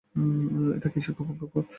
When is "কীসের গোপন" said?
0.93-1.35